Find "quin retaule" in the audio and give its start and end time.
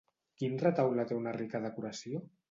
0.41-1.05